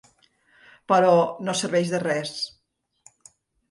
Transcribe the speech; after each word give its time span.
Però 0.93 1.13
no 1.45 1.57
serveix 1.61 1.95
de 1.95 2.03
res. 2.09 2.37